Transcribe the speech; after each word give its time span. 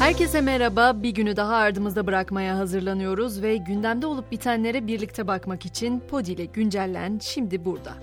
Herkese 0.00 0.40
merhaba. 0.40 1.02
Bir 1.02 1.10
günü 1.10 1.36
daha 1.36 1.56
ardımızda 1.56 2.06
bırakmaya 2.06 2.58
hazırlanıyoruz 2.58 3.42
ve 3.42 3.56
gündemde 3.56 4.06
olup 4.06 4.32
bitenlere 4.32 4.86
birlikte 4.86 5.26
bakmak 5.26 5.66
için 5.66 6.00
Podi 6.00 6.32
ile 6.32 6.44
güncellen 6.44 7.18
şimdi 7.22 7.64
burada. 7.64 7.94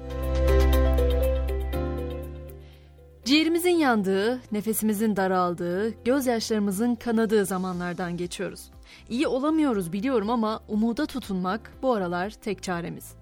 Ciğerimizin 3.25 3.69
yandığı, 3.69 4.41
nefesimizin 4.51 5.15
daraldığı, 5.15 6.03
gözyaşlarımızın 6.03 6.95
kanadığı 6.95 7.45
zamanlardan 7.45 8.17
geçiyoruz. 8.17 8.71
İyi 9.09 9.27
olamıyoruz 9.27 9.93
biliyorum 9.93 10.29
ama 10.29 10.59
umuda 10.67 11.05
tutunmak 11.05 11.71
bu 11.81 11.93
aralar 11.93 12.29
tek 12.29 12.63
çaremiz. 12.63 13.13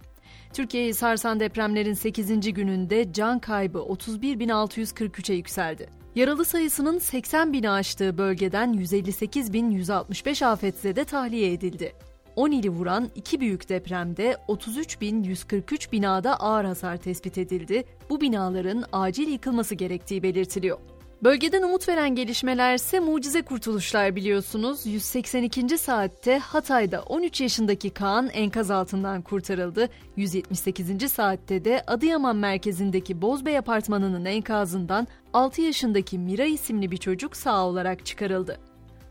Türkiye'yi 0.54 0.94
sarsan 0.94 1.40
depremlerin 1.40 1.94
8. 1.94 2.54
gününde 2.54 3.14
can 3.14 3.40
kaybı 3.40 3.78
31.643'e 3.78 5.36
yükseldi. 5.36 6.05
Yaralı 6.16 6.46
sayısının 6.46 6.98
80 6.98 7.54
bini 7.54 7.70
aştığı 7.70 8.18
bölgeden 8.18 8.74
158.165 8.74 10.46
afetzede 10.46 11.06
tahliye 11.06 11.54
edildi. 11.54 11.94
10 12.36 12.52
ili 12.52 12.70
vuran 12.70 13.10
iki 13.16 13.40
büyük 13.40 13.70
depremde 13.70 14.38
33.143 14.48 15.92
binada 15.92 16.40
ağır 16.40 16.66
hasar 16.66 16.98
tespit 16.98 17.38
edildi. 17.38 17.84
Bu 18.10 18.22
binaların 18.22 18.84
acil 18.92 19.28
yıkılması 19.28 19.76
gerektiği 19.76 20.24
belirtiliyor. 20.24 20.78
Bölgeden 21.24 21.64
umut 21.64 21.90
veren 21.90 22.16
gelişmeler 22.16 22.76
ise 22.76 23.00
mucize 23.00 23.42
kurtuluşlar 23.42 24.16
biliyorsunuz. 24.16 24.86
182. 24.86 25.78
saatte 25.78 26.38
Hatay'da 26.38 27.02
13 27.02 27.42
yaşındaki 27.42 27.90
Kaan 27.90 28.30
enkaz 28.30 28.72
altından 28.72 29.22
kurtarıldı. 29.22 29.90
178. 30.16 31.12
saatte 31.12 31.66
de 31.66 31.84
Adıyaman 31.88 32.36
merkezindeki 32.36 33.22
Bozbey 33.22 33.58
apartmanının 33.58 34.26
enkazından 34.26 35.08
6 35.34 35.62
yaşındaki 35.62 36.20
Mira 36.20 36.46
isimli 36.46 36.92
bir 36.92 36.98
çocuk 36.98 37.36
sağ 37.36 37.66
olarak 37.66 38.06
çıkarıldı. 38.06 38.60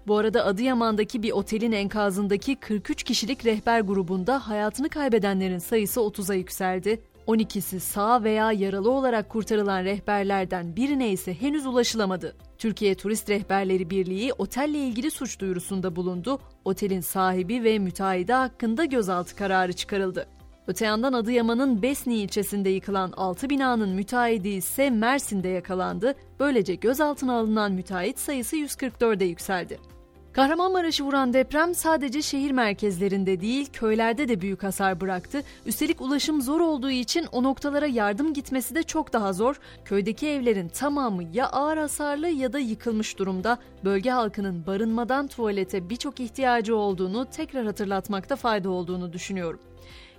Bu 0.07 0.17
arada 0.17 0.45
Adıyaman'daki 0.45 1.23
bir 1.23 1.33
otelin 1.33 1.73
enkazındaki 1.73 2.57
43 2.57 3.03
kişilik 3.03 3.45
rehber 3.45 3.81
grubunda 3.81 4.49
hayatını 4.49 4.89
kaybedenlerin 4.89 5.59
sayısı 5.59 6.01
30'a 6.01 6.35
yükseldi. 6.35 7.01
12'si 7.27 7.81
sağ 7.81 8.23
veya 8.23 8.53
yaralı 8.53 8.91
olarak 8.91 9.29
kurtarılan 9.29 9.85
rehberlerden 9.85 10.77
birine 10.77 11.11
ise 11.11 11.35
henüz 11.35 11.67
ulaşılamadı. 11.67 12.37
Türkiye 12.59 12.95
Turist 12.95 13.31
Rehberleri 13.31 13.91
Birliği 13.91 14.33
otelle 14.33 14.79
ilgili 14.79 15.11
suç 15.11 15.41
duyurusunda 15.41 15.97
bulundu. 15.97 16.39
Otelin 16.65 17.01
sahibi 17.01 17.65
ve 17.65 17.79
müteahhidi 17.79 18.33
hakkında 18.33 18.85
gözaltı 18.85 19.37
kararı 19.37 19.73
çıkarıldı. 19.73 20.27
Öte 20.67 20.85
yandan 20.85 21.13
Adıyaman'ın 21.13 21.83
Besni 21.83 22.15
ilçesinde 22.15 22.71
yıkılan 22.71 23.13
6 23.17 23.51
binanın 23.51 23.89
müteahhidi 23.89 24.49
ise 24.49 24.91
Mersin'de 24.91 25.49
yakalandı. 25.49 26.15
Böylece 26.41 26.75
gözaltına 26.75 27.39
alınan 27.39 27.73
müteahhit 27.73 28.19
sayısı 28.19 28.57
144'e 28.57 29.27
yükseldi. 29.27 29.79
Kahramanmaraş'ı 30.35 31.05
vuran 31.05 31.33
deprem 31.33 31.75
sadece 31.75 32.23
şehir 32.23 32.51
merkezlerinde 32.51 33.41
değil, 33.41 33.69
köylerde 33.73 34.29
de 34.29 34.41
büyük 34.41 34.63
hasar 34.63 35.01
bıraktı. 35.01 35.43
Üstelik 35.67 36.01
ulaşım 36.01 36.43
zor 36.43 36.61
olduğu 36.61 36.91
için 36.91 37.27
o 37.33 37.43
noktalara 37.43 37.87
yardım 37.87 38.35
gitmesi 38.35 38.75
de 38.75 38.83
çok 38.83 39.13
daha 39.13 39.33
zor. 39.33 39.61
Köydeki 39.85 40.29
evlerin 40.29 40.69
tamamı 40.69 41.23
ya 41.33 41.49
ağır 41.49 41.77
hasarlı 41.77 42.29
ya 42.29 42.53
da 42.53 42.59
yıkılmış 42.59 43.19
durumda. 43.19 43.59
Bölge 43.85 44.11
halkının 44.11 44.67
barınmadan 44.67 45.27
tuvalete 45.27 45.91
birçok 45.91 46.21
ihtiyacı 46.21 46.77
olduğunu 46.77 47.27
tekrar 47.27 47.67
hatırlatmakta 47.67 48.37
fayda 48.37 48.71
olduğunu 48.71 49.13
düşünüyorum. 49.13 49.61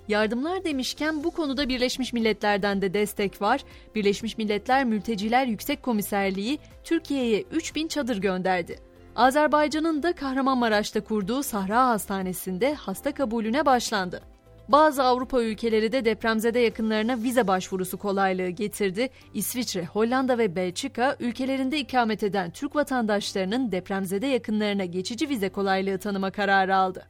Yardımlar 0.07 0.63
demişken 0.63 1.23
bu 1.23 1.31
konuda 1.31 1.69
Birleşmiş 1.69 2.13
Milletler'den 2.13 2.81
de 2.81 2.93
destek 2.93 3.41
var. 3.41 3.63
Birleşmiş 3.95 4.37
Milletler 4.37 4.85
Mülteciler 4.85 5.45
Yüksek 5.45 5.83
Komiserliği 5.83 6.59
Türkiye'ye 6.83 7.41
3000 7.51 7.87
çadır 7.87 8.17
gönderdi. 8.17 8.94
Azerbaycan'ın 9.15 10.03
da 10.03 10.13
Kahramanmaraş'ta 10.13 11.01
kurduğu 11.03 11.43
Sahra 11.43 11.87
Hastanesi'nde 11.87 12.73
hasta 12.73 13.11
kabulüne 13.13 13.65
başlandı. 13.65 14.21
Bazı 14.69 15.03
Avrupa 15.03 15.41
ülkeleri 15.41 15.91
de 15.91 16.05
depremzede 16.05 16.59
yakınlarına 16.59 17.17
vize 17.23 17.47
başvurusu 17.47 17.97
kolaylığı 17.97 18.49
getirdi. 18.49 19.09
İsviçre, 19.33 19.85
Hollanda 19.85 20.37
ve 20.37 20.55
Belçika 20.55 21.15
ülkelerinde 21.19 21.79
ikamet 21.79 22.23
eden 22.23 22.51
Türk 22.51 22.75
vatandaşlarının 22.75 23.71
depremzede 23.71 24.27
yakınlarına 24.27 24.85
geçici 24.85 25.29
vize 25.29 25.49
kolaylığı 25.49 25.97
tanıma 25.97 26.31
kararı 26.31 26.75
aldı. 26.75 27.05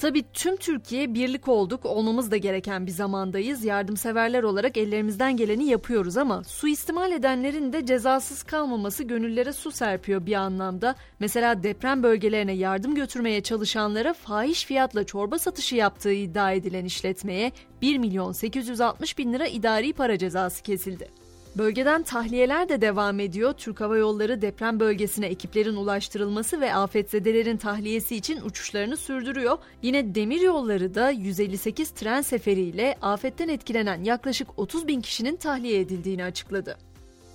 Tabii 0.00 0.24
tüm 0.32 0.56
Türkiye 0.56 1.14
birlik 1.14 1.48
olduk, 1.48 1.86
olmamız 1.86 2.30
da 2.30 2.36
gereken 2.36 2.86
bir 2.86 2.90
zamandayız. 2.90 3.64
Yardımseverler 3.64 4.42
olarak 4.42 4.76
ellerimizden 4.76 5.36
geleni 5.36 5.64
yapıyoruz 5.66 6.16
ama 6.16 6.44
suistimal 6.44 7.12
edenlerin 7.12 7.72
de 7.72 7.86
cezasız 7.86 8.42
kalmaması 8.42 9.04
gönüllere 9.04 9.52
su 9.52 9.70
serpiyor 9.70 10.26
bir 10.26 10.34
anlamda. 10.34 10.94
Mesela 11.18 11.62
deprem 11.62 12.02
bölgelerine 12.02 12.52
yardım 12.52 12.94
götürmeye 12.94 13.40
çalışanlara 13.40 14.12
fahiş 14.12 14.64
fiyatla 14.64 15.04
çorba 15.04 15.38
satışı 15.38 15.76
yaptığı 15.76 16.12
iddia 16.12 16.52
edilen 16.52 16.84
işletmeye 16.84 17.52
1 17.82 17.98
milyon 17.98 18.32
860 18.32 19.18
bin 19.18 19.32
lira 19.32 19.46
idari 19.46 19.92
para 19.92 20.18
cezası 20.18 20.62
kesildi. 20.62 21.19
Bölgeden 21.58 22.02
tahliyeler 22.02 22.68
de 22.68 22.80
devam 22.80 23.20
ediyor. 23.20 23.52
Türk 23.52 23.80
Hava 23.80 23.96
Yolları 23.96 24.42
deprem 24.42 24.80
bölgesine 24.80 25.26
ekiplerin 25.26 25.76
ulaştırılması 25.76 26.60
ve 26.60 26.74
afetzedelerin 26.74 27.56
tahliyesi 27.56 28.16
için 28.16 28.40
uçuşlarını 28.40 28.96
sürdürüyor. 28.96 29.58
Yine 29.82 30.14
demir 30.14 30.40
yolları 30.40 30.94
da 30.94 31.10
158 31.10 31.90
tren 31.90 32.22
seferiyle 32.22 32.96
afetten 33.02 33.48
etkilenen 33.48 34.04
yaklaşık 34.04 34.48
30 34.58 34.88
bin 34.88 35.00
kişinin 35.00 35.36
tahliye 35.36 35.80
edildiğini 35.80 36.24
açıkladı. 36.24 36.89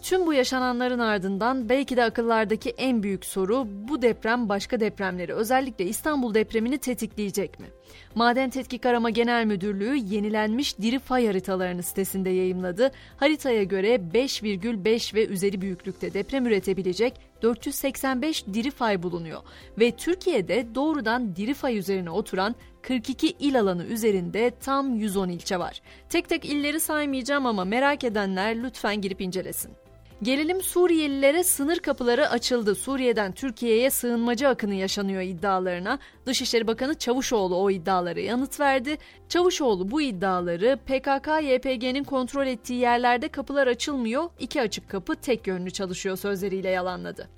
Tüm 0.05 0.25
bu 0.25 0.33
yaşananların 0.33 0.99
ardından 0.99 1.69
belki 1.69 1.97
de 1.97 2.03
akıllardaki 2.03 2.69
en 2.69 3.03
büyük 3.03 3.25
soru 3.25 3.67
bu 3.67 4.01
deprem 4.01 4.49
başka 4.49 4.79
depremleri 4.79 5.33
özellikle 5.33 5.85
İstanbul 5.85 6.33
depremini 6.33 6.77
tetikleyecek 6.77 7.59
mi? 7.59 7.65
Maden 8.15 8.49
Tetkik 8.49 8.85
Arama 8.85 9.09
Genel 9.09 9.45
Müdürlüğü 9.45 9.95
yenilenmiş 9.95 10.79
diri 10.79 10.99
fay 10.99 11.27
haritalarını 11.27 11.83
sitesinde 11.83 12.29
yayımladı. 12.29 12.91
Haritaya 13.17 13.63
göre 13.63 13.95
5,5 13.95 15.15
ve 15.15 15.27
üzeri 15.27 15.61
büyüklükte 15.61 16.13
deprem 16.13 16.45
üretebilecek 16.45 17.13
485 17.41 18.45
diri 18.53 18.71
fay 18.71 19.03
bulunuyor 19.03 19.41
ve 19.79 19.91
Türkiye'de 19.91 20.75
doğrudan 20.75 21.35
diri 21.35 21.53
fay 21.53 21.77
üzerine 21.77 22.09
oturan 22.09 22.55
42 22.81 23.27
il 23.39 23.59
alanı 23.59 23.85
üzerinde 23.85 24.51
tam 24.61 24.95
110 24.95 25.29
ilçe 25.29 25.59
var. 25.59 25.81
Tek 26.09 26.29
tek 26.29 26.45
illeri 26.45 26.79
saymayacağım 26.79 27.45
ama 27.45 27.65
merak 27.65 28.03
edenler 28.03 28.63
lütfen 28.63 29.01
girip 29.01 29.21
incelesin. 29.21 29.71
Gelelim 30.21 30.61
Suriyelilere 30.61 31.43
sınır 31.43 31.79
kapıları 31.79 32.29
açıldı. 32.29 32.75
Suriye'den 32.75 33.31
Türkiye'ye 33.31 33.89
sığınmacı 33.89 34.47
akını 34.47 34.75
yaşanıyor 34.75 35.21
iddialarına. 35.21 35.99
Dışişleri 36.25 36.67
Bakanı 36.67 36.93
Çavuşoğlu 36.93 37.55
o 37.55 37.71
iddiaları 37.71 38.21
yanıt 38.21 38.59
verdi. 38.59 38.97
Çavuşoğlu 39.29 39.91
bu 39.91 40.01
iddiaları 40.01 40.79
PKK-YPG'nin 40.87 42.03
kontrol 42.03 42.47
ettiği 42.47 42.79
yerlerde 42.79 43.27
kapılar 43.27 43.67
açılmıyor, 43.67 44.29
iki 44.39 44.61
açık 44.61 44.89
kapı 44.89 45.15
tek 45.15 45.47
yönlü 45.47 45.71
çalışıyor 45.71 46.17
sözleriyle 46.17 46.69
yalanladı. 46.69 47.29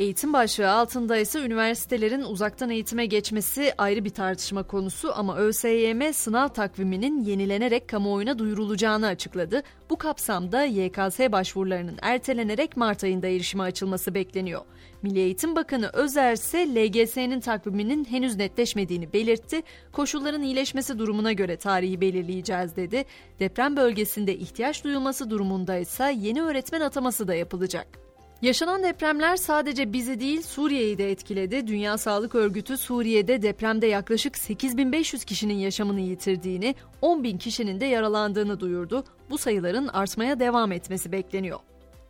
Eğitim 0.00 0.32
başlığı 0.32 0.70
altında 0.70 1.16
ise 1.16 1.40
üniversitelerin 1.40 2.22
uzaktan 2.22 2.70
eğitime 2.70 3.06
geçmesi 3.06 3.72
ayrı 3.78 4.04
bir 4.04 4.10
tartışma 4.10 4.62
konusu 4.62 5.12
ama 5.14 5.36
ÖSYM 5.36 6.12
sınav 6.12 6.48
takviminin 6.48 7.24
yenilenerek 7.24 7.88
kamuoyuna 7.88 8.38
duyurulacağını 8.38 9.06
açıkladı. 9.06 9.62
Bu 9.90 9.96
kapsamda 9.98 10.64
YKS 10.64 11.20
başvurularının 11.20 11.98
ertelenerek 12.02 12.76
Mart 12.76 13.04
ayında 13.04 13.26
erişime 13.26 13.62
açılması 13.62 14.14
bekleniyor. 14.14 14.60
Milli 15.02 15.18
Eğitim 15.18 15.56
Bakanı 15.56 15.90
Özer 15.92 16.32
ise 16.32 16.66
LGS'nin 16.74 17.40
takviminin 17.40 18.04
henüz 18.04 18.36
netleşmediğini 18.36 19.12
belirtti. 19.12 19.62
Koşulların 19.92 20.42
iyileşmesi 20.42 20.98
durumuna 20.98 21.32
göre 21.32 21.56
tarihi 21.56 22.00
belirleyeceğiz 22.00 22.76
dedi. 22.76 23.04
Deprem 23.40 23.76
bölgesinde 23.76 24.36
ihtiyaç 24.36 24.84
duyulması 24.84 25.30
durumunda 25.30 25.76
ise 25.76 26.16
yeni 26.20 26.42
öğretmen 26.42 26.80
ataması 26.80 27.28
da 27.28 27.34
yapılacak. 27.34 28.09
Yaşanan 28.42 28.82
depremler 28.82 29.36
sadece 29.36 29.92
bizi 29.92 30.20
değil 30.20 30.42
Suriye'yi 30.42 30.98
de 30.98 31.10
etkiledi. 31.10 31.66
Dünya 31.66 31.98
Sağlık 31.98 32.34
Örgütü 32.34 32.76
Suriye'de 32.76 33.42
depremde 33.42 33.86
yaklaşık 33.86 34.38
8500 34.38 35.24
kişinin 35.24 35.54
yaşamını 35.54 36.00
yitirdiğini, 36.00 36.74
10 37.02 37.24
bin 37.24 37.38
kişinin 37.38 37.80
de 37.80 37.86
yaralandığını 37.86 38.60
duyurdu. 38.60 39.04
Bu 39.30 39.38
sayıların 39.38 39.88
artmaya 39.88 40.40
devam 40.40 40.72
etmesi 40.72 41.12
bekleniyor. 41.12 41.58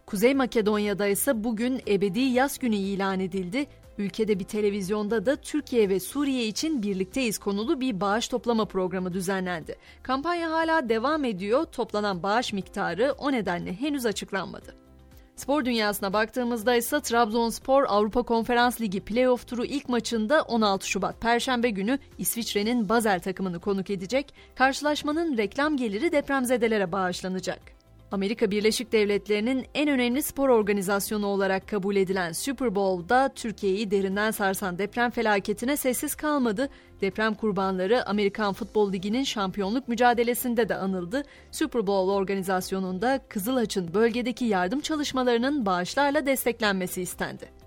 Kuzey 0.06 0.34
Makedonya'da 0.34 1.06
ise 1.06 1.44
bugün 1.44 1.82
ebedi 1.88 2.20
yaz 2.20 2.58
günü 2.58 2.76
ilan 2.76 3.20
edildi. 3.20 3.66
Ülkede 3.98 4.38
bir 4.38 4.44
televizyonda 4.44 5.26
da 5.26 5.36
Türkiye 5.36 5.88
ve 5.88 6.00
Suriye 6.00 6.46
için 6.46 6.82
birlikteyiz 6.82 7.38
konulu 7.38 7.80
bir 7.80 8.00
bağış 8.00 8.28
toplama 8.28 8.64
programı 8.64 9.12
düzenlendi. 9.12 9.76
Kampanya 10.02 10.50
hala 10.50 10.88
devam 10.88 11.24
ediyor. 11.24 11.64
Toplanan 11.64 12.22
bağış 12.22 12.52
miktarı 12.52 13.14
o 13.18 13.32
nedenle 13.32 13.72
henüz 13.72 14.06
açıklanmadı. 14.06 14.89
Spor 15.40 15.64
dünyasına 15.64 16.12
baktığımızda 16.12 16.74
ise 16.74 17.00
Trabzonspor 17.00 17.84
Avrupa 17.88 18.22
Konferans 18.22 18.80
Ligi 18.80 19.00
playoff 19.00 19.46
turu 19.46 19.64
ilk 19.64 19.88
maçında 19.88 20.42
16 20.42 20.88
Şubat 20.88 21.20
Perşembe 21.20 21.70
günü 21.70 21.98
İsviçre'nin 22.18 22.88
Basel 22.88 23.20
takımını 23.20 23.60
konuk 23.60 23.90
edecek. 23.90 24.34
Karşılaşmanın 24.54 25.36
reklam 25.36 25.76
geliri 25.76 26.12
depremzedelere 26.12 26.92
bağışlanacak. 26.92 27.79
Amerika 28.12 28.50
Birleşik 28.50 28.92
Devletleri'nin 28.92 29.66
en 29.74 29.88
önemli 29.88 30.22
spor 30.22 30.48
organizasyonu 30.48 31.26
olarak 31.26 31.68
kabul 31.68 31.96
edilen 31.96 32.32
Super 32.32 32.74
Bowl'da 32.74 33.30
Türkiye'yi 33.34 33.90
derinden 33.90 34.30
sarsan 34.30 34.78
deprem 34.78 35.10
felaketine 35.10 35.76
sessiz 35.76 36.14
kalmadı. 36.14 36.68
Deprem 37.00 37.34
kurbanları 37.34 38.08
Amerikan 38.08 38.52
Futbol 38.52 38.92
Ligi'nin 38.92 39.24
şampiyonluk 39.24 39.88
mücadelesinde 39.88 40.68
de 40.68 40.74
anıldı. 40.74 41.22
Super 41.50 41.86
Bowl 41.86 42.10
organizasyonunda 42.10 43.20
Kızılaç'ın 43.28 43.94
bölgedeki 43.94 44.44
yardım 44.44 44.80
çalışmalarının 44.80 45.66
bağışlarla 45.66 46.26
desteklenmesi 46.26 47.02
istendi. 47.02 47.59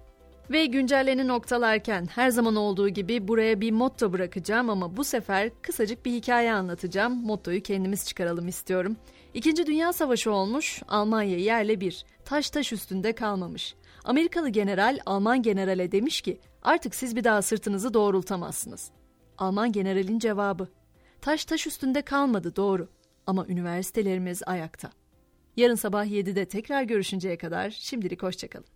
Ve 0.52 0.66
güncelleni 0.66 1.28
noktalarken 1.28 2.06
her 2.06 2.30
zaman 2.30 2.56
olduğu 2.56 2.90
gibi 2.90 3.28
buraya 3.28 3.62
bir 3.62 3.72
motto 3.72 4.14
bırakacağım 4.14 4.70
ama 4.70 4.98
bu 4.98 5.04
sefer 5.04 5.52
kısacık 5.62 6.06
bir 6.06 6.12
hikaye 6.12 6.54
anlatacağım. 6.54 7.14
Mottoyu 7.14 7.64
kendimiz 7.64 8.08
çıkaralım 8.08 8.48
istiyorum. 8.48 8.96
İkinci 9.34 9.66
Dünya 9.66 9.94
Savaşı 9.94 10.32
olmuş, 10.32 10.82
Almanya 10.88 11.38
yerle 11.38 11.82
bir, 11.82 12.06
taş 12.26 12.50
taş 12.50 12.74
üstünde 12.74 13.14
kalmamış. 13.14 13.76
Amerikalı 14.04 14.50
general 14.50 15.00
Alman 15.06 15.42
generale 15.42 15.92
demiş 15.92 16.22
ki 16.22 16.40
artık 16.64 16.96
siz 16.96 17.16
bir 17.16 17.24
daha 17.24 17.42
sırtınızı 17.42 17.94
doğrultamazsınız. 17.94 18.92
Alman 19.38 19.72
generalin 19.72 20.20
cevabı 20.20 20.68
taş 21.22 21.46
taş 21.46 21.68
üstünde 21.68 22.02
kalmadı 22.02 22.56
doğru 22.56 22.90
ama 23.28 23.46
üniversitelerimiz 23.48 24.42
ayakta. 24.46 24.92
Yarın 25.58 25.76
sabah 25.76 26.06
7'de 26.06 26.46
tekrar 26.46 26.84
görüşünceye 26.84 27.38
kadar 27.38 27.70
şimdilik 27.70 28.24
hoşçakalın. 28.24 28.73